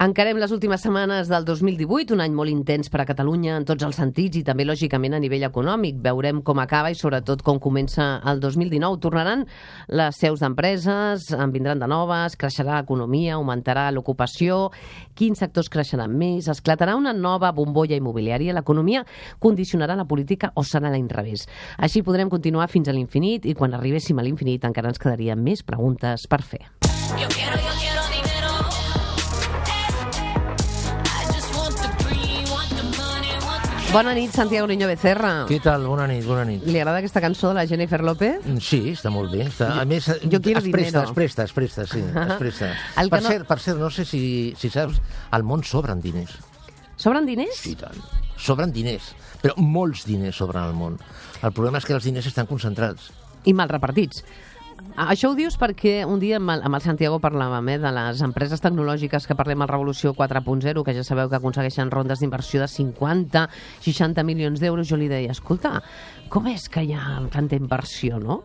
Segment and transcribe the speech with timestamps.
[0.00, 3.84] Encarem les últimes setmanes del 2018, un any molt intens per a Catalunya en tots
[3.84, 5.98] els sentits i també, lògicament, a nivell econòmic.
[6.00, 8.96] Veurem com acaba i, sobretot, com comença el 2019.
[9.04, 9.44] Tornaran
[9.92, 14.70] les seus d'empreses, en vindran de noves, creixerà l'economia, augmentarà l'ocupació,
[15.12, 19.04] quins sectors creixeran més, esclatarà una nova bombolla immobiliària, l'economia
[19.36, 21.44] condicionarà la política o serà l'inrevés.
[21.76, 25.60] Així podrem continuar fins a l'infinit i quan arribéssim a l'infinit encara ens quedarien més
[25.60, 26.64] preguntes per fer.
[27.20, 27.89] Yo quiero, yo quiero
[33.92, 35.46] Bona nit, Santiago Niño Becerra.
[35.50, 35.82] Què tal?
[35.90, 36.62] Bona nit, bona nit.
[36.62, 38.44] Li agrada aquesta cançó de la Jennifer López?
[38.46, 39.48] Mm, Sí, està molt bé.
[39.48, 42.68] Està, a més, jo quiero es presta, es presta, es presta, sí, es presta.
[43.02, 45.00] El per, no- cert, per cert, no sé si, si saps,
[45.34, 46.36] al món sobren diners.
[46.96, 47.56] Sobren diners?
[47.56, 47.98] Sí, tant.
[48.38, 49.10] Sobren diners,
[49.42, 51.00] però molts diners sobren al món.
[51.42, 53.10] El problema és que els diners estan concentrats.
[53.44, 54.22] I mal repartits.
[54.96, 57.92] Ah, Això ho dius perquè un dia amb el, amb el Santiago parlàvem eh, de
[57.94, 62.60] les empreses tecnològiques que parlem a Revolució 4.0, que ja sabeu que aconsegueixen rondes d'inversió
[62.62, 63.46] de 50,
[63.86, 64.88] 60 milions d'euros.
[64.90, 65.78] Jo li deia, escolta,
[66.30, 68.42] com és que hi ha tanta inversió, no?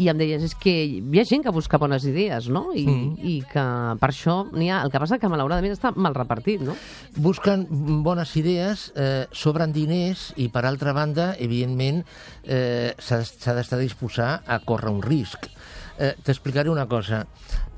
[0.00, 2.68] I em deies, és que hi ha gent que busca bones idees, no?
[2.76, 3.14] I, mm.
[3.26, 3.64] i que
[4.00, 4.82] per això n'hi ha...
[4.86, 6.76] El que passa que malauradament està mal repartit, no?
[7.16, 7.66] Busquen
[8.04, 12.04] bones idees, eh, sobren diners i, per altra banda, evidentment,
[12.44, 15.50] eh, s'ha d'estar disposat a córrer un risc.
[15.98, 17.26] Eh, T'explicaré una cosa.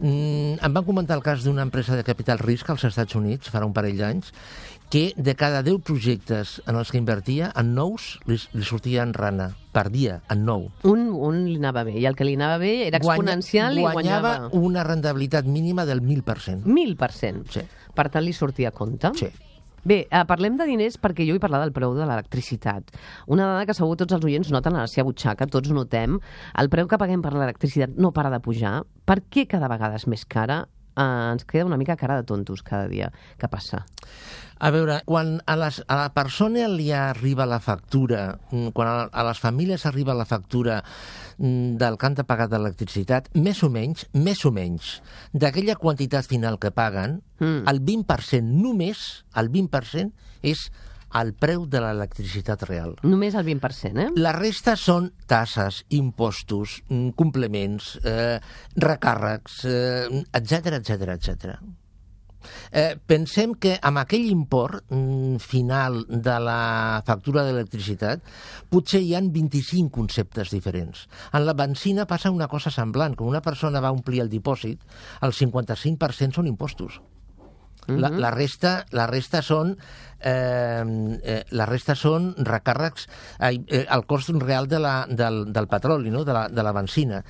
[0.01, 3.67] Mm, em van comentar el cas d'una empresa de capital risc als Estats Units farà
[3.67, 4.33] un parell d'anys
[4.91, 9.51] que de cada 10 projectes en els que invertia, en nous li, li sortien rana
[9.73, 10.71] per dia, en nou.
[10.89, 13.93] Un, un li anava bé, i el que li anava bé era exponencial Guanya- i
[13.99, 14.33] guanyava...
[14.57, 16.65] una rendibilitat mínima del 1.000%.
[16.65, 17.45] 1.000%.
[17.53, 17.67] Sí.
[17.95, 19.11] Per tant, li sortia a compte.
[19.19, 19.29] Sí.
[19.85, 22.91] Bé, eh, parlem de diners perquè jo vull parlar del preu de l'electricitat.
[23.27, 26.19] Una dada que segur tots els oients noten a la seva butxaca, tots notem,
[26.59, 28.83] el preu que paguem per l'electricitat no para de pujar.
[29.07, 30.67] Per què cada vegada és més cara?
[30.99, 33.13] Eh, ens queda una mica cara de tontos cada dia.
[33.39, 33.85] Què passa?
[34.59, 38.97] A veure, quan a, les, a la persona li arriba la factura, mm, quan a,
[39.07, 40.81] a les famílies arriba la factura
[41.39, 44.97] mm, del que han de pagar d'electricitat, més o menys, més o menys,
[45.33, 47.69] d'aquella quantitat final que paguen, Mm.
[47.71, 50.11] el 20%, només el 20%
[50.43, 50.69] és
[51.17, 52.95] el preu de l'electricitat real.
[53.07, 54.09] Només el 20%, eh?
[54.21, 58.39] La resta són tasses, impostos, mm, complements, eh,
[58.77, 61.59] recàrrecs, eh, etc etc etc.
[62.71, 68.23] Eh, pensem que amb aquell import mm, final de la factura d'electricitat
[68.71, 71.09] potser hi han 25 conceptes diferents.
[71.33, 73.17] En la benzina passa una cosa semblant.
[73.17, 74.85] Quan una persona va omplir el dipòsit,
[75.23, 77.01] el 55% són impostos.
[77.89, 79.73] La, la, resta, la resta són
[80.21, 80.83] eh,
[81.23, 83.07] eh, la resta són recàrrecs
[83.39, 86.25] ai, eh, el cost real de la, del, del petroli, no?
[86.25, 87.23] de, la, de la benzina.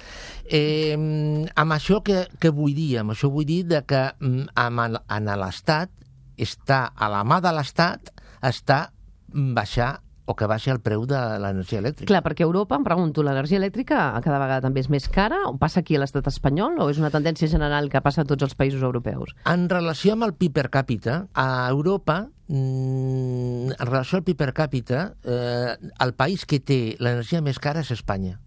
[0.44, 2.98] Eh, amb això que, que vull dir?
[3.02, 5.94] Amb això vull dir de que mm, amb el, en l'Estat
[6.38, 8.12] està a la mà de l'Estat
[8.46, 8.88] està
[9.28, 12.10] baixar o que baixa el preu de l'energia elèctrica.
[12.10, 15.40] Clar, perquè Europa, em pregunto, l'energia elèctrica cada vegada també és més cara?
[15.48, 16.76] O passa aquí a l'estat espanyol?
[16.84, 19.32] O és una tendència general que passa a tots els països europeus?
[19.48, 24.52] En relació amb el PIB per càpita, a Europa, mm, en relació al PIB per
[24.52, 28.38] càpita, eh, el país que té l'energia més cara és Espanya.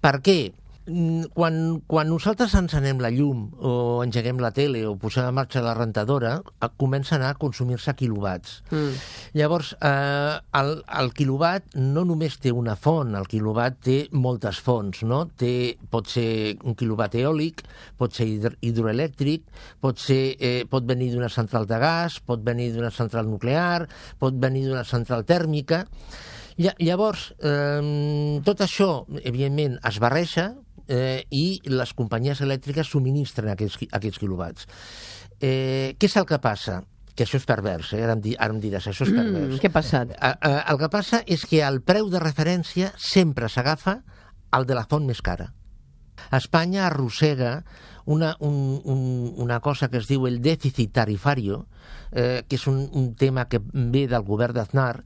[0.00, 0.52] Per què?
[1.34, 1.56] Quan,
[1.86, 6.38] quan nosaltres encenem la llum o engeguem la tele o posem en marxa la rentadora,
[6.80, 8.62] comencen a consumir-se quilowatts.
[8.72, 8.94] Mm.
[9.36, 10.70] Llavors, eh, el,
[11.02, 15.26] el quilowatt no només té una font, el quilowatt té moltes fonts, no?
[15.36, 17.60] Té, pot ser un quilowatt eòlic,
[18.00, 19.44] pot ser hidro hidroelèctric,
[19.84, 23.84] pot, ser, eh, pot venir d'una central de gas, pot venir d'una central nuclear,
[24.18, 25.84] pot venir d'una central tèrmica.
[26.58, 30.54] Lla- Llavors, eh, tot això, evidentment, es barreja
[30.88, 34.68] eh, i les companyies elèctriques subministren aquests, aquests quilowatts.
[35.38, 36.80] Eh, què és el que passa?
[37.14, 38.02] Que això és pervers, eh?
[38.06, 39.52] ara, em, di, ara em diràs, això és pervers.
[39.54, 40.14] Mm, què ha passat?
[40.14, 44.00] Eh, eh, el que passa és que el preu de referència sempre s'agafa
[44.54, 45.52] al de la font més cara.
[46.34, 47.62] Espanya arrossega
[48.08, 51.66] una, un, un, una cosa que es diu el dèficit tarifario,
[52.10, 55.02] eh, que és un, un tema que ve del govern d'Aznar,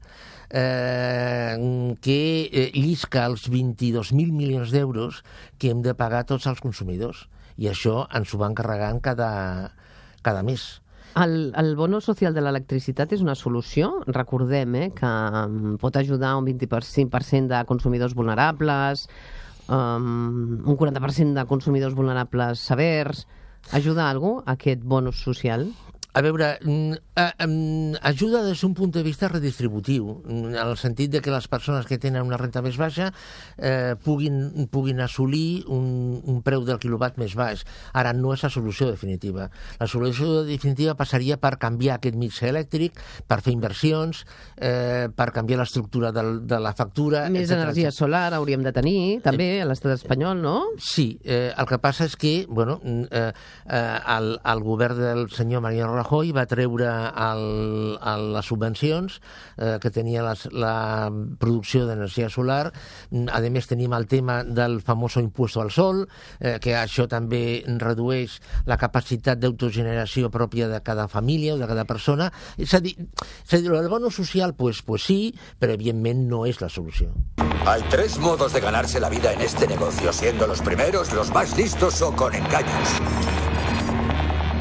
[0.47, 1.57] eh,
[1.99, 5.19] que eh, llisca els 22.000 milions d'euros
[5.59, 7.27] que hem de pagar tots els consumidors.
[7.59, 9.33] I això ens ho van carregant cada,
[10.23, 10.79] cada mes.
[11.19, 13.99] El, el bono social de l'electricitat és una solució.
[14.07, 15.11] Recordem eh, que
[15.43, 19.09] um, pot ajudar un 25% de consumidors vulnerables,
[19.67, 23.25] um, un 40% de consumidors vulnerables severs.
[23.71, 25.69] Ajuda a algú aquest bonus social?
[26.13, 31.11] A veure, mm, eh, ajuda des d'un punt de vista redistributiu, mm, en el sentit
[31.11, 33.11] de que les persones que tenen una renta més baixa
[33.57, 37.65] eh, puguin, puguin assolir un, un preu del quilowatt més baix.
[37.93, 39.49] Ara, no és la solució definitiva.
[39.79, 44.25] La solució definitiva passaria per canviar aquest mix elèctric, per fer inversions,
[44.57, 47.27] eh, per canviar l'estructura del, de la factura...
[47.29, 50.55] Més etcètera, energia solar hauríem de tenir, també, a l'estat espanyol, no?
[50.77, 53.33] Sí, eh, el que passa és que bueno, mm, eh,
[53.65, 57.43] eh, el, el govern del senyor Mariano Rajoy va treure el,
[57.97, 59.15] el, les subvencions
[59.57, 61.09] eh, que tenia les, la
[61.39, 62.73] producció d'energia solar.
[63.31, 66.03] A més, tenim el tema del famoso impuesto al sol,
[66.39, 71.87] eh, que això també redueix la capacitat d'autogeneració pròpia de cada família o de cada
[71.87, 72.31] persona.
[72.57, 76.43] És a dir, és a dir el bono social, pues, pues sí, però evidentment no
[76.45, 77.13] és la solució.
[77.65, 81.55] Hay tres modos de ganarse la vida en este negocio, siendo los primeros, los más
[81.55, 83.52] listos o con engaños.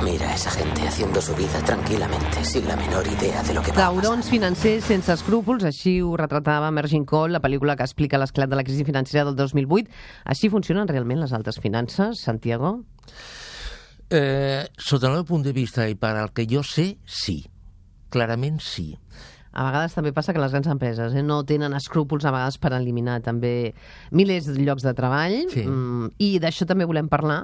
[0.04, 3.70] Mira a esa gente haciendo su vida tranquilamente, sin la menor idea de lo que
[3.70, 4.02] va a pasar.
[4.02, 8.58] Taurons financers sense escrúpols, així ho retratava Merging Call, la pel·lícula que explica l'esclat de
[8.58, 9.92] la crisi financera del 2008.
[10.34, 12.80] Així funcionen realment les altes finances, Santiago?
[14.10, 17.44] Eh, sota el meu punt de vista i per al que jo sé, sí.
[18.10, 18.90] Clarament sí.
[19.52, 22.72] A vegades també passa que les grans empreses eh, no tenen escrúpols a vegades per
[22.72, 23.74] eliminar també
[24.10, 25.66] milers de llocs de treball Sí.
[25.66, 27.42] mm, i d'això també volem parlar.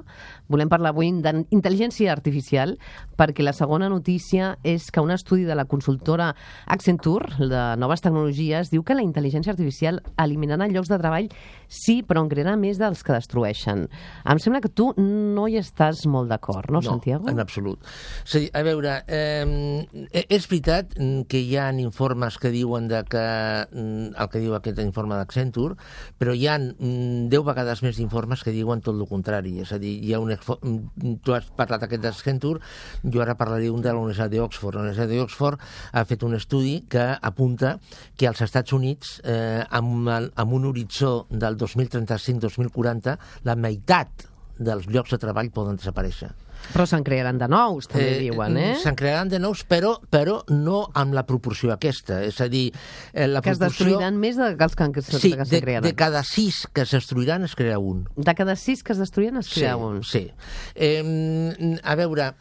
[0.48, 2.76] Volem parlar avui d'intel·ligència artificial
[3.18, 6.30] perquè la segona notícia és que un estudi de la consultora
[6.66, 11.28] Accenture de noves tecnologies diu que la intel·ligència artificial eliminarà llocs de treball
[11.68, 13.86] sí, però en crearà més dels que destrueixen.
[14.24, 17.28] Em sembla que tu no hi estàs molt d'acord, no, Santiago?
[17.28, 17.84] en absolut.
[17.84, 20.96] A, dir, a veure, eh, és veritat
[21.28, 21.97] que hi ha informes
[22.38, 25.76] que diuen de que, mm, el que diu aquest informe d'Accenture,
[26.18, 29.58] però hi ha mm, 10 vegades més d'informes que diuen tot el contrari.
[29.60, 30.30] És a dir, hi ha un...
[30.30, 32.60] mm, Tu has parlat aquest d'Accenture,
[33.04, 34.74] jo ara parlaré un de la Universitat d'Oxford.
[34.76, 35.58] La Universitat d'Oxford
[35.92, 37.78] ha fet un estudi que apunta
[38.16, 44.28] que als Estats Units, eh, amb, el, amb un horitzó del 2035-2040, la meitat
[44.58, 46.32] dels llocs de treball poden desaparèixer.
[46.72, 48.74] Però se'n crearan de nous, també diuen, eh?
[48.82, 52.20] Se'n crearan de nous, però, però no amb la proporció aquesta.
[52.26, 52.66] És a dir,
[53.12, 53.86] eh, la que es proporció...
[53.86, 55.86] destruiran més de que els que, que, se- Sí, que de, crearan.
[55.88, 58.06] de cada sis que es destruiran es crea un.
[58.16, 60.02] De cada sis que es destruïen es crea un.
[60.04, 60.26] Sí.
[60.74, 62.32] Eh, a veure,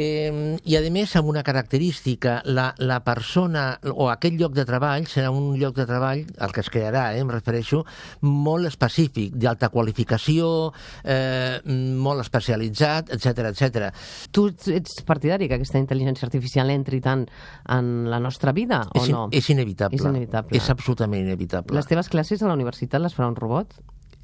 [0.00, 5.06] eh, i a més amb una característica, la, la persona o aquell lloc de treball
[5.10, 7.82] serà un lloc de treball, el que es crearà, eh, em refereixo,
[8.26, 10.72] molt específic, d'alta qualificació,
[11.04, 13.90] eh, molt especialitzat, etc etc.
[14.32, 17.26] Tu ets- partidari que aquesta intel·ligència artificial entri tant
[17.68, 19.28] en la nostra vida o és, no?
[19.32, 19.96] és inevitable.
[20.00, 20.56] És inevitable.
[20.56, 21.76] És absolutament inevitable.
[21.76, 23.74] Les teves classes a la universitat les farà un robot?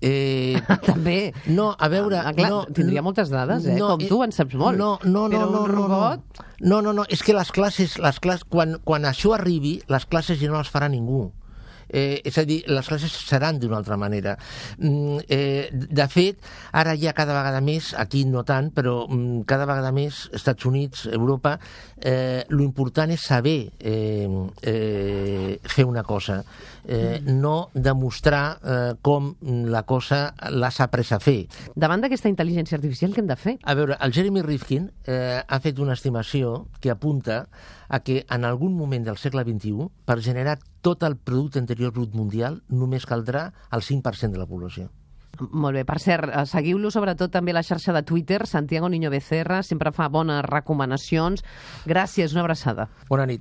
[0.01, 1.33] Eh, També.
[1.47, 2.19] no, a veure...
[2.21, 3.79] Ah, clar, no, tindria moltes dades, eh?
[3.81, 4.77] Com tu en saps molt.
[4.77, 6.45] No, no, no, Però no, un no, robot...
[6.61, 10.41] No, no, no, és que les classes, les classes quan, quan això arribi, les classes
[10.41, 11.27] ja no les farà ningú.
[11.89, 14.37] Eh, és a dir, les classes seran d'una altra manera.
[14.79, 16.41] Mm, eh, de fet,
[16.73, 21.07] ara ja cada vegada més, aquí no tant, però mm, cada vegada més, Estats Units,
[21.13, 21.57] Europa,
[22.01, 24.29] eh, lo important és saber eh,
[24.63, 26.43] eh, fer una cosa,
[26.87, 29.35] eh, no demostrar eh, com
[29.71, 31.47] la cosa l'has après a fer.
[31.75, 33.57] Davant d'aquesta intel·ligència artificial, què hem de fer?
[33.65, 37.47] A veure, el Jeremy Rifkin eh, ha fet una estimació que apunta
[37.89, 42.15] a que en algun moment del segle XXI, per generar tot el producte interior brut
[42.15, 44.91] mundial, només caldrà el 5% de la població.
[45.37, 49.11] Molt bé, per cert, eh, seguiu-lo sobretot també a la xarxa de Twitter, Santiago Niño
[49.11, 51.45] Becerra, sempre fa bones recomanacions.
[51.85, 52.89] Gràcies, una abraçada.
[53.09, 53.35] Bona nit.